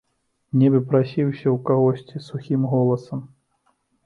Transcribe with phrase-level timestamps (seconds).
[0.61, 3.21] Нібы прасіўся ў кагосьці сухім голасам.